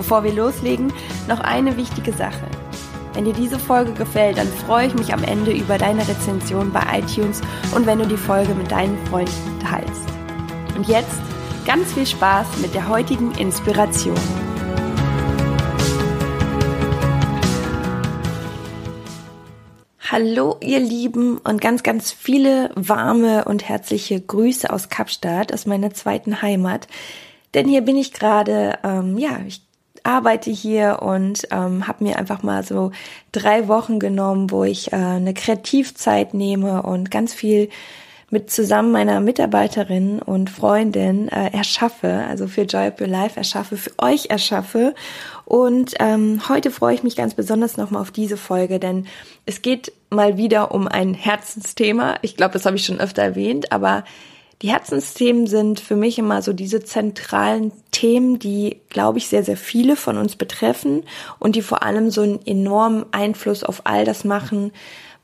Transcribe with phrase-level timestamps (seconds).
[0.00, 0.90] Bevor wir loslegen,
[1.28, 2.46] noch eine wichtige Sache.
[3.12, 6.80] Wenn dir diese Folge gefällt, dann freue ich mich am Ende über deine Rezension bei
[7.00, 7.42] iTunes
[7.74, 10.08] und wenn du die Folge mit deinen Freunden teilst.
[10.74, 11.20] Und jetzt
[11.66, 14.16] ganz viel Spaß mit der heutigen Inspiration.
[20.10, 25.92] Hallo ihr Lieben und ganz, ganz viele warme und herzliche Grüße aus Kapstadt, aus meiner
[25.92, 26.88] zweiten Heimat.
[27.52, 29.60] Denn hier bin ich gerade, ähm, ja, ich
[30.04, 32.92] arbeite hier und ähm, habe mir einfach mal so
[33.32, 37.68] drei Wochen genommen, wo ich äh, eine Kreativzeit nehme und ganz viel
[38.30, 43.76] mit zusammen meiner Mitarbeiterin und Freundin äh, erschaffe, also für Joy Up Your Life erschaffe,
[43.76, 44.94] für euch erschaffe.
[45.44, 49.06] Und ähm, heute freue ich mich ganz besonders nochmal auf diese Folge, denn
[49.46, 52.18] es geht mal wieder um ein Herzensthema.
[52.22, 54.04] Ich glaube, das habe ich schon öfter erwähnt, aber
[54.62, 59.56] die Herzensthemen sind für mich immer so diese zentralen Themen, die, glaube ich, sehr, sehr
[59.56, 61.04] viele von uns betreffen
[61.38, 64.72] und die vor allem so einen enormen Einfluss auf all das machen,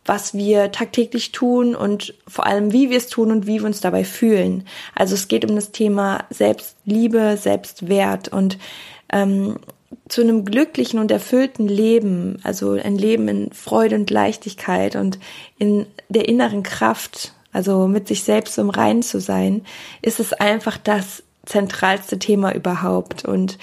[0.07, 3.81] was wir tagtäglich tun und vor allem, wie wir es tun und wie wir uns
[3.81, 4.67] dabei fühlen.
[4.95, 8.57] Also es geht um das Thema Selbstliebe, Selbstwert und
[9.12, 9.59] ähm,
[10.09, 15.19] zu einem glücklichen und erfüllten Leben, also ein Leben in Freude und Leichtigkeit und
[15.59, 19.62] in der inneren Kraft, also mit sich selbst im Reinen zu sein,
[20.02, 23.24] ist es einfach das zentralste Thema überhaupt.
[23.24, 23.56] Und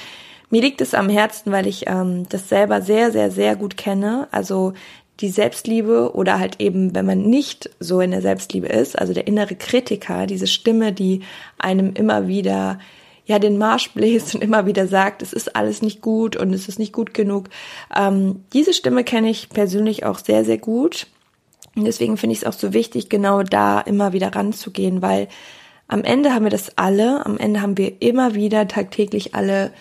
[0.49, 4.27] mir liegt es am Herzen, weil ich ähm, das selber sehr, sehr, sehr gut kenne.
[4.31, 4.73] Also
[5.19, 9.27] die Selbstliebe oder halt eben, wenn man nicht so in der Selbstliebe ist, also der
[9.27, 11.21] innere Kritiker, diese Stimme, die
[11.59, 12.79] einem immer wieder
[13.25, 16.67] ja den Marsch bläst und immer wieder sagt, es ist alles nicht gut und es
[16.67, 17.49] ist nicht gut genug.
[17.95, 21.05] Ähm, diese Stimme kenne ich persönlich auch sehr, sehr gut.
[21.75, 25.27] Und deswegen finde ich es auch so wichtig, genau da immer wieder ranzugehen, weil
[25.87, 29.71] am Ende haben wir das alle, am Ende haben wir immer wieder tagtäglich alle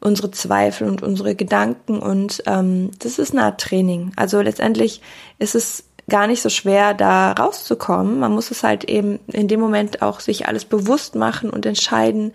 [0.00, 4.12] unsere Zweifel und unsere Gedanken und ähm, das ist eine Art Training.
[4.16, 5.00] Also letztendlich
[5.38, 8.18] ist es gar nicht so schwer, da rauszukommen.
[8.18, 12.32] Man muss es halt eben in dem Moment auch sich alles bewusst machen und entscheiden,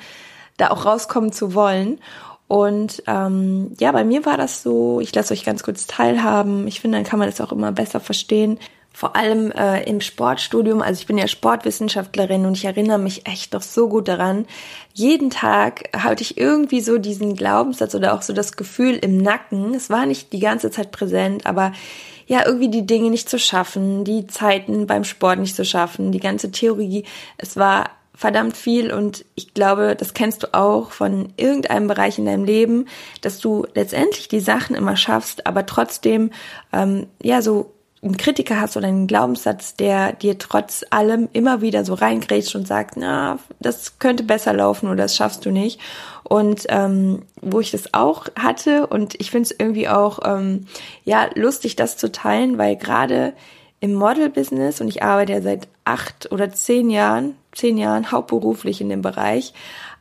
[0.58, 2.00] da auch rauskommen zu wollen.
[2.48, 6.68] Und ähm, ja, bei mir war das so, ich lasse euch ganz kurz teilhaben.
[6.68, 8.60] Ich finde, dann kann man das auch immer besser verstehen.
[8.96, 13.56] Vor allem äh, im Sportstudium, also ich bin ja Sportwissenschaftlerin und ich erinnere mich echt
[13.56, 14.46] doch so gut daran.
[14.94, 19.74] Jeden Tag hatte ich irgendwie so diesen Glaubenssatz oder auch so das Gefühl im Nacken.
[19.74, 21.74] Es war nicht die ganze Zeit präsent, aber
[22.28, 26.20] ja, irgendwie die Dinge nicht zu schaffen, die Zeiten beim Sport nicht zu schaffen, die
[26.20, 27.04] ganze Theorie.
[27.38, 32.26] Es war verdammt viel und ich glaube, das kennst du auch von irgendeinem Bereich in
[32.26, 32.86] deinem Leben,
[33.22, 36.30] dass du letztendlich die Sachen immer schaffst, aber trotzdem
[36.72, 41.86] ähm, ja so einen Kritiker hast oder einen Glaubenssatz, der dir trotz allem immer wieder
[41.86, 45.80] so reingrätscht und sagt, na, das könnte besser laufen oder das schaffst du nicht.
[46.24, 50.68] Und ähm, wo ich das auch hatte und ich finde es irgendwie auch ähm,
[51.06, 53.34] ja lustig, das zu teilen, weil gerade
[53.80, 58.90] im Model-Business und ich arbeite ja seit acht oder zehn Jahren, zehn Jahren hauptberuflich in
[58.90, 59.54] dem Bereich.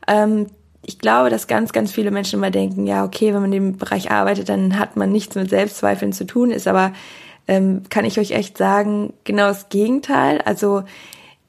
[0.07, 0.47] Ähm,
[0.85, 3.77] ich glaube, dass ganz, ganz viele Menschen immer denken, ja, okay, wenn man in dem
[3.77, 6.91] Bereich arbeitet, dann hat man nichts mit Selbstzweifeln zu tun, ist aber,
[7.47, 10.41] ähm, kann ich euch echt sagen, genau das Gegenteil.
[10.41, 10.83] Also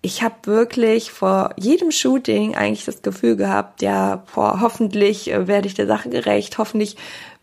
[0.03, 5.66] ich habe wirklich vor jedem Shooting eigentlich das Gefühl gehabt, ja, boah, hoffentlich äh, werde
[5.66, 6.97] ich der Sache gerecht, hoffentlich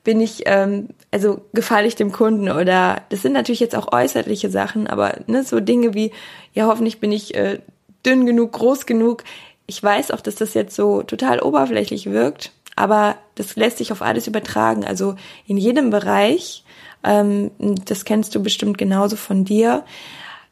[0.03, 4.49] bin ich, ähm, also gefalle ich dem Kunden oder das sind natürlich jetzt auch äußerliche
[4.49, 6.11] Sachen, aber ne, so Dinge wie,
[6.53, 7.59] ja, hoffentlich bin ich äh,
[8.05, 9.23] dünn genug, groß genug.
[9.65, 14.01] Ich weiß auch, dass das jetzt so total oberflächlich wirkt, aber das lässt sich auf
[14.01, 14.85] alles übertragen.
[14.85, 15.15] Also
[15.47, 16.63] in jedem Bereich,
[17.03, 19.83] ähm, das kennst du bestimmt genauso von dir.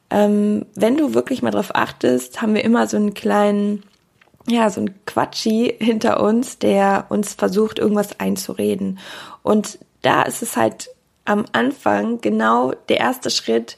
[0.10, 3.84] Ähm, wenn du wirklich mal drauf achtest, haben wir immer so einen kleinen
[4.48, 9.00] ja, so ein Quatschi hinter uns, der uns versucht, irgendwas einzureden.
[9.44, 10.90] Und da ist es halt
[11.25, 13.78] am Anfang genau der erste Schritt,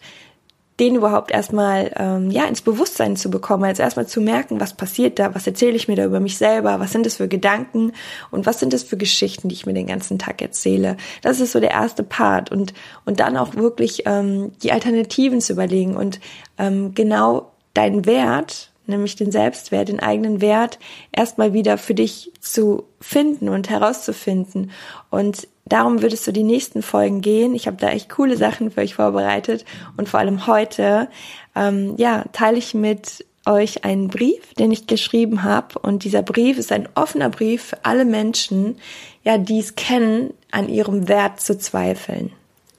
[0.81, 5.19] den überhaupt erstmal ähm, ja ins Bewusstsein zu bekommen, also erstmal zu merken, was passiert
[5.19, 7.91] da, was erzähle ich mir da über mich selber, was sind das für Gedanken
[8.31, 10.97] und was sind das für Geschichten, die ich mir den ganzen Tag erzähle.
[11.21, 12.73] Das ist so der erste Part und
[13.05, 16.19] und dann auch wirklich ähm, die Alternativen zu überlegen und
[16.57, 20.79] ähm, genau deinen Wert nämlich den Selbstwert, den eigenen Wert
[21.11, 24.71] erstmal wieder für dich zu finden und herauszufinden.
[25.09, 27.55] Und darum würdest du die nächsten Folgen gehen.
[27.55, 29.65] Ich habe da echt coole Sachen für euch vorbereitet
[29.97, 31.09] und vor allem heute,
[31.55, 35.79] ähm, ja, teile ich mit euch einen Brief, den ich geschrieben habe.
[35.79, 38.77] Und dieser Brief ist ein offener Brief für alle Menschen,
[39.23, 42.31] ja, die es kennen, an ihrem Wert zu zweifeln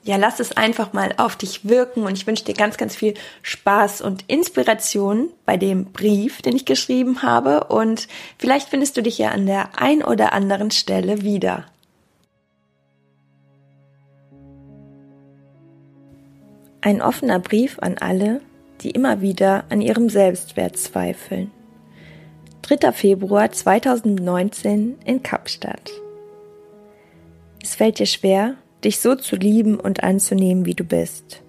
[0.03, 3.13] ja, lass es einfach mal auf dich wirken und ich wünsche dir ganz, ganz viel
[3.41, 8.07] Spaß und Inspiration bei dem Brief, den ich geschrieben habe und
[8.37, 11.65] vielleicht findest du dich ja an der ein oder anderen Stelle wieder.
[16.85, 18.41] Ein offener Brief an alle,
[18.81, 21.49] die immer wieder an ihrem Selbstwert zweifeln.
[22.63, 22.91] 3.
[22.91, 25.91] Februar 2019 in Kapstadt.
[27.61, 31.41] Es fällt dir schwer, dich so zu lieben und anzunehmen, wie du bist.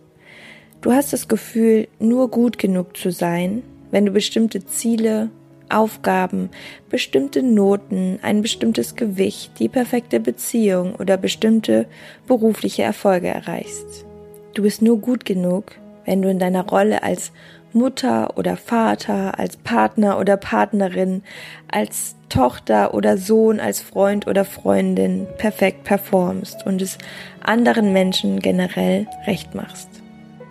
[0.83, 5.31] Du hast das Gefühl, nur gut genug zu sein, wenn du bestimmte Ziele,
[5.69, 6.51] Aufgaben,
[6.91, 11.89] bestimmte Noten, ein bestimmtes Gewicht, die perfekte Beziehung oder bestimmte
[12.29, 14.07] berufliche Erfolge erreichst.
[14.55, 15.73] Du bist nur gut genug,
[16.05, 17.33] wenn du in deiner Rolle als
[17.73, 21.25] Mutter oder Vater, als Partner oder Partnerin,
[21.69, 26.99] als Tochter oder Sohn, als Freund oder Freundin perfekt performst und es
[27.43, 29.89] anderen Menschen generell recht machst.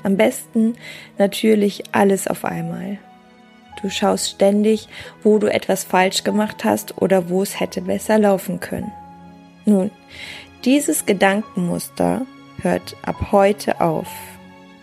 [0.04, 0.76] Am besten
[1.18, 2.98] natürlich alles auf einmal.
[3.82, 4.90] Du schaust ständig,
[5.24, 8.92] wo du etwas falsch gemacht hast oder wo es hätte besser laufen können.
[9.66, 9.92] Nun,
[10.66, 12.26] dieses Gedankenmuster
[12.64, 14.08] hört ab heute auf.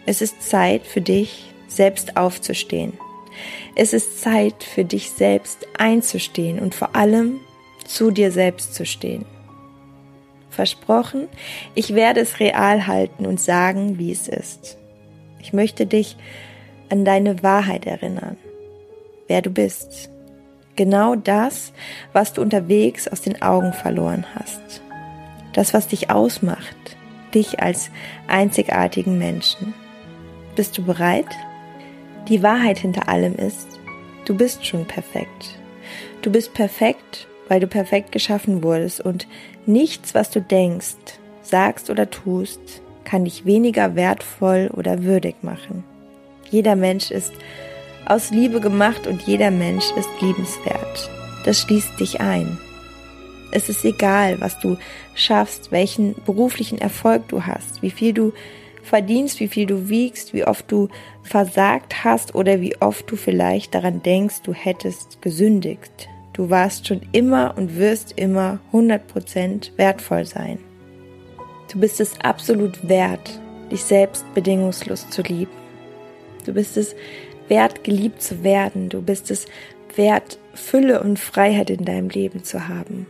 [0.06, 2.92] Es ist Zeit für dich, selbst aufzustehen.
[3.74, 7.40] Es ist Zeit für dich selbst einzustehen und vor allem
[7.84, 9.24] zu dir selbst zu stehen.
[10.50, 11.28] Versprochen,
[11.74, 14.76] ich werde es real halten und sagen, wie es ist.
[15.40, 16.16] Ich möchte dich
[16.90, 18.36] an deine Wahrheit erinnern,
[19.28, 20.10] wer du bist.
[20.76, 21.72] Genau das,
[22.12, 24.82] was du unterwegs aus den Augen verloren hast.
[25.52, 26.96] Das, was dich ausmacht,
[27.34, 27.90] dich als
[28.26, 29.74] einzigartigen Menschen.
[30.56, 31.28] Bist du bereit?
[32.28, 33.80] Die Wahrheit hinter allem ist,
[34.24, 35.58] du bist schon perfekt.
[36.22, 39.26] Du bist perfekt, weil du perfekt geschaffen wurdest und
[39.66, 40.96] nichts, was du denkst,
[41.42, 42.60] sagst oder tust,
[43.04, 45.84] kann dich weniger wertvoll oder würdig machen.
[46.50, 47.32] Jeder Mensch ist
[48.06, 51.10] aus Liebe gemacht und jeder Mensch ist liebenswert.
[51.44, 52.58] Das schließt dich ein.
[53.52, 54.76] Es ist egal, was du
[55.14, 58.32] schaffst, welchen beruflichen Erfolg du hast, wie viel du
[58.82, 60.88] verdienst, wie viel du wiegst, wie oft du
[61.22, 66.08] versagt hast oder wie oft du vielleicht daran denkst, du hättest gesündigt.
[66.32, 70.58] Du warst schon immer und wirst immer 100% wertvoll sein.
[71.70, 75.52] Du bist es absolut wert, dich selbst bedingungslos zu lieben.
[76.46, 76.96] Du bist es
[77.48, 78.88] wert, geliebt zu werden.
[78.88, 79.46] Du bist es
[79.94, 83.06] wert, Fülle und Freiheit in deinem Leben zu haben.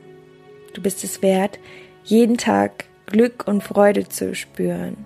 [0.75, 1.59] Du bist es wert,
[2.05, 4.97] jeden Tag Glück und Freude zu spüren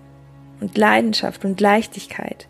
[0.60, 2.48] und Leidenschaft und Leichtigkeit.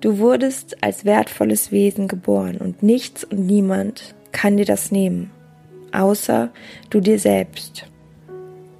[0.00, 5.30] Du wurdest als wertvolles Wesen geboren und nichts und niemand kann dir das nehmen,
[5.92, 6.50] außer
[6.88, 7.86] du dir selbst.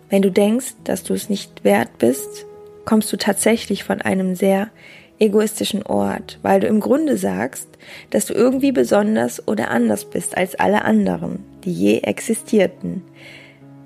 [0.09, 2.47] Wenn du denkst, dass du es nicht wert bist,
[2.85, 4.71] kommst du tatsächlich von einem sehr
[5.19, 7.69] egoistischen Ort, weil du im Grunde sagst,
[8.09, 13.03] dass du irgendwie besonders oder anders bist als alle anderen, die je existierten.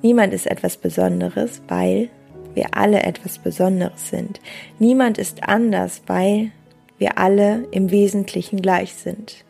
[0.05, 2.11] Niemand ist etwas Besonderes, weil
[2.53, 4.39] wir alle etwas Besonderes sind.
[4.79, 6.51] Niemand ist anders, weil
[6.99, 9.47] wir alle im Wesentlichen gleich sind.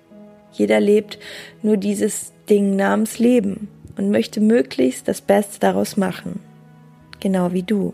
[0.52, 1.18] Jeder lebt
[1.62, 3.66] nur dieses Ding namens Leben
[3.98, 6.38] und möchte möglichst das Beste daraus machen.
[7.18, 7.92] Genau wie du.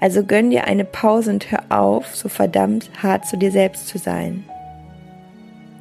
[0.00, 3.98] Also gönn dir eine Pause und hör auf, so verdammt hart zu dir selbst zu
[3.98, 4.42] sein.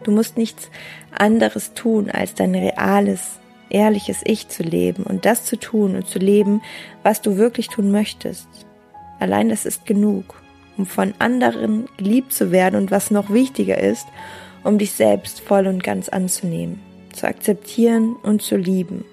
[0.03, 0.69] Du musst nichts
[1.09, 3.39] anderes tun, als dein reales,
[3.71, 6.61] ehrliches Ich zu leben und das zu tun und zu leben,
[7.03, 8.47] was du wirklich tun möchtest.
[9.19, 10.41] Allein das ist genug,
[10.77, 14.05] um von anderen geliebt zu werden und was noch wichtiger ist,
[14.63, 16.81] um dich selbst voll und ganz anzunehmen,
[17.13, 19.05] zu akzeptieren und zu lieben.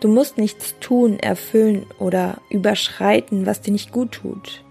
[0.00, 4.64] Du musst nichts tun, erfüllen oder überschreiten, was dir nicht gut tut,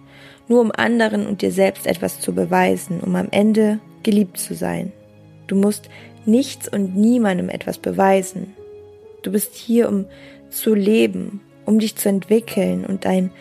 [0.47, 4.91] nur um anderen und dir selbst etwas zu beweisen, um am Ende geliebt zu sein.
[5.47, 5.89] Du musst
[6.25, 8.55] nichts und niemandem etwas beweisen,
[9.21, 10.05] Du bist hier, um
[10.49, 13.31] zu leben, um dich zu entwickeln und dein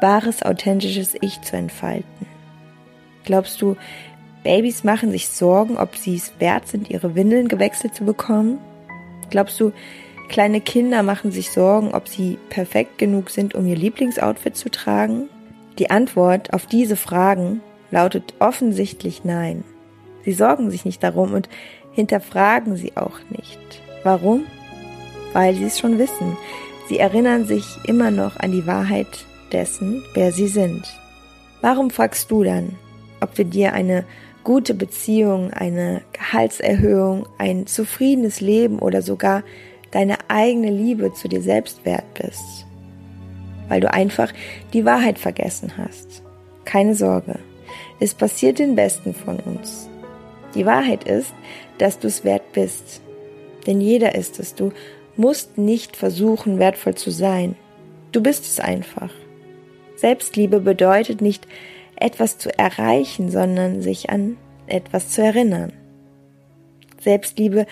[0.00, 2.26] wahres, authentisches Ich zu entfalten.
[3.24, 3.76] Glaubst du,
[4.42, 8.58] Babys machen sich Sorgen, ob sie es wert sind, ihre Windeln gewechselt zu bekommen?
[9.30, 9.72] Glaubst du,
[10.28, 15.28] kleine Kinder machen sich Sorgen, ob sie perfekt genug sind, um ihr Lieblingsoutfit zu tragen?
[15.78, 19.64] Die Antwort auf diese Fragen lautet offensichtlich nein.
[20.24, 21.48] Sie sorgen sich nicht darum und
[21.92, 23.58] hinterfragen sie auch nicht.
[24.04, 24.44] Warum?
[25.36, 26.38] Weil sie es schon wissen.
[26.88, 30.86] Sie erinnern sich immer noch an die Wahrheit dessen, wer sie sind.
[31.60, 32.74] Warum fragst du dann,
[33.20, 34.06] ob wir dir eine
[34.44, 39.42] gute Beziehung, eine Gehaltserhöhung, ein zufriedenes Leben oder sogar
[39.90, 42.64] deine eigene Liebe zu dir selbst wert bist?
[43.68, 44.32] Weil du einfach
[44.72, 46.22] die Wahrheit vergessen hast.
[46.64, 47.40] Keine Sorge,
[48.00, 49.90] es passiert den Besten von uns.
[50.54, 51.34] Die Wahrheit ist,
[51.76, 53.02] dass du es wert bist.
[53.66, 54.54] Denn jeder ist es.
[54.54, 54.72] Du
[55.16, 57.56] musst nicht versuchen, wertvoll zu sein.
[58.12, 59.10] Du bist es einfach.
[59.96, 61.46] Selbstliebe bedeutet nicht,
[61.96, 65.72] etwas zu erreichen, sondern sich an etwas zu erinnern.
[67.00, 67.66] Selbstliebe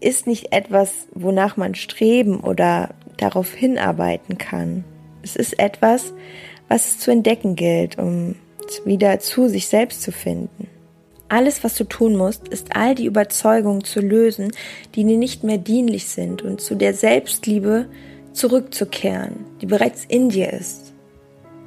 [0.00, 4.84] ist nicht etwas, wonach man streben oder darauf hinarbeiten kann.
[5.22, 6.12] Es ist etwas,
[6.68, 8.36] was es zu entdecken gilt, um
[8.84, 10.68] wieder zu sich selbst zu finden.
[11.28, 14.52] Alles, was du tun musst, ist all die Überzeugungen zu lösen,
[14.94, 17.86] die dir nicht mehr dienlich sind und zu der Selbstliebe
[18.32, 20.92] zurückzukehren, die bereits in dir ist.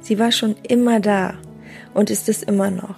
[0.00, 1.34] Sie war schon immer da
[1.94, 2.94] und ist es immer noch.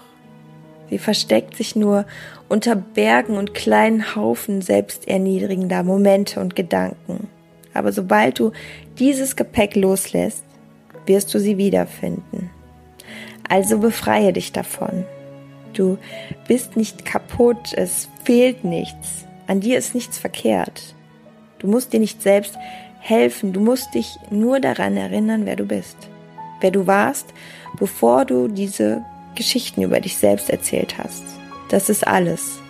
[0.90, 2.05] Sie versteckt sich nur
[2.49, 7.29] unter Bergen und kleinen Haufen selbsterniedrigender Momente und Gedanken.
[7.73, 8.52] Aber sobald du
[8.99, 10.45] dieses Gepäck loslässt,
[11.07, 12.50] wirst du sie wiederfinden.
[13.49, 15.05] Also befreie dich davon.
[15.73, 15.99] Du
[16.49, 19.27] bist nicht kaputt, es fehlt nichts.
[19.47, 20.95] An dir ist nichts verkehrt.
[21.59, 22.57] Du musst dir nicht selbst
[22.99, 25.97] helfen, du musst dich nur daran erinnern, wer du bist.
[26.61, 27.27] Wer du warst,
[27.79, 31.23] bevor du diese Geschichten über dich selbst erzählt hast.
[31.69, 32.61] Das ist alles.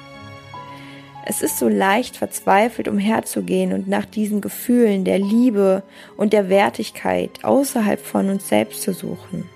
[1.27, 5.83] Es ist so leicht, verzweifelt umherzugehen und nach diesen Gefühlen der Liebe
[6.17, 9.49] und der Wertigkeit außerhalb von uns selbst zu suchen.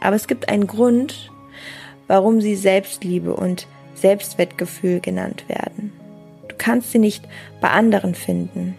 [0.00, 1.30] Aber es gibt einen Grund,
[2.08, 5.92] warum sie Selbstliebe und Selbstwertgefühl genannt werden.
[6.48, 7.28] Du kannst sie nicht
[7.60, 8.74] bei anderen finden.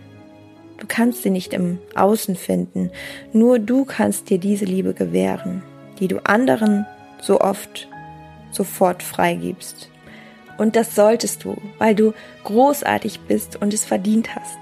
[0.78, 2.92] Du kannst sie nicht im Außen finden.
[3.34, 5.62] Nur du kannst dir diese Liebe gewähren,
[6.00, 6.86] die du anderen
[7.22, 7.88] so oft
[8.52, 9.90] sofort freigibst.
[10.58, 14.58] Und das solltest du, weil du großartig bist und es verdient hast.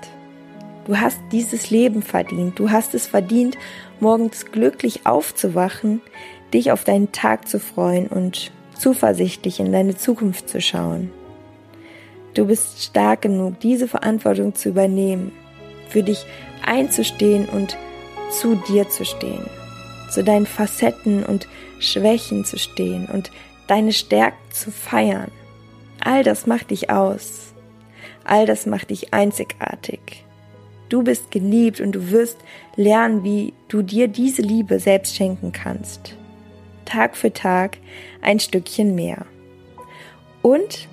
[0.85, 2.59] Du hast dieses Leben verdient.
[2.59, 3.57] Du hast es verdient,
[3.99, 6.01] morgens glücklich aufzuwachen,
[6.53, 11.11] dich auf deinen Tag zu freuen und zuversichtlich in deine Zukunft zu schauen.
[12.33, 15.31] Du bist stark genug, diese Verantwortung zu übernehmen,
[15.89, 16.25] für dich
[16.65, 17.77] einzustehen und
[18.31, 19.45] zu dir zu stehen,
[20.11, 21.47] zu deinen Facetten und
[21.79, 23.31] Schwächen zu stehen und
[23.67, 25.31] deine Stärken zu feiern.
[25.99, 27.53] All das macht dich aus.
[28.23, 30.25] All das macht dich einzigartig.
[30.89, 32.37] Du bist geliebt und du wirst
[32.75, 36.15] lernen, wie du dir diese Liebe selbst schenken kannst.
[36.87, 37.77] Tag für Tag
[38.21, 39.25] ein Stückchen mehr.
[40.41, 40.87] Und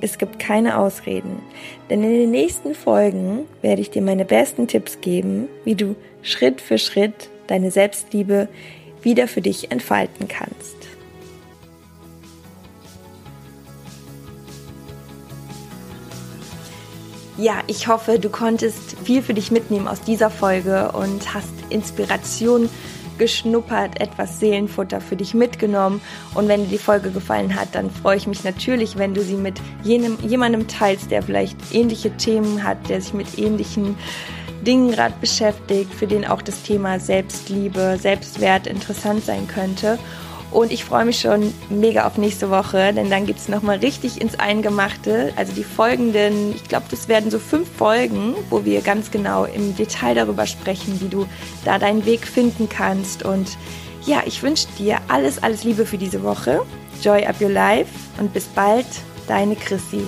[0.00, 1.40] es gibt keine Ausreden,
[1.90, 6.60] denn in den nächsten Folgen werde ich dir meine besten Tipps geben, wie du Schritt
[6.60, 8.48] für Schritt deine Selbstliebe
[9.02, 10.76] wieder für dich entfalten kannst.
[17.38, 22.68] Ja, ich hoffe, du konntest viel für dich mitnehmen aus dieser Folge und hast Inspiration
[23.18, 26.00] geschnuppert, etwas Seelenfutter für dich mitgenommen.
[26.34, 29.34] Und wenn dir die Folge gefallen hat, dann freue ich mich natürlich, wenn du sie
[29.34, 33.96] mit jenem, jemandem teilst, der vielleicht ähnliche Themen hat, der sich mit ähnlichen
[34.66, 39.98] Dingen gerade beschäftigt, für den auch das Thema Selbstliebe, Selbstwert interessant sein könnte.
[40.50, 44.20] Und ich freue mich schon mega auf nächste Woche, denn dann geht es nochmal richtig
[44.20, 45.32] ins Eingemachte.
[45.36, 49.76] Also die folgenden, ich glaube, das werden so fünf Folgen, wo wir ganz genau im
[49.76, 51.26] Detail darüber sprechen, wie du
[51.64, 53.24] da deinen Weg finden kannst.
[53.24, 53.58] Und
[54.06, 56.62] ja, ich wünsche dir alles, alles Liebe für diese Woche.
[57.02, 58.86] Joy up your life und bis bald,
[59.26, 60.06] deine Chrissy.